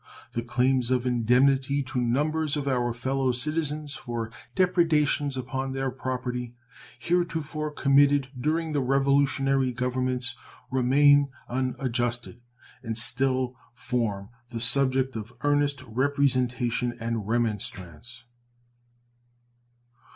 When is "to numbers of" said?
1.83-2.67